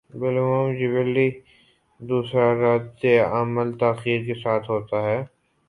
[0.09, 1.29] بالعموم جبلّی
[1.99, 3.05] دوسرا رد
[3.31, 5.19] عمل تاخیر کے ساتھ ہوتا ہے۔